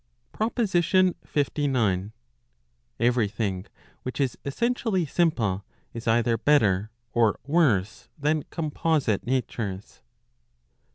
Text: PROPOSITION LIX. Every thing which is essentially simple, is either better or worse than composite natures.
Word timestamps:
PROPOSITION 0.31 1.13
LIX. 1.35 2.05
Every 2.99 3.27
thing 3.27 3.67
which 4.01 4.19
is 4.19 4.35
essentially 4.43 5.05
simple, 5.05 5.63
is 5.93 6.07
either 6.07 6.39
better 6.39 6.89
or 7.13 7.39
worse 7.45 8.09
than 8.17 8.41
composite 8.49 9.27
natures. 9.27 10.01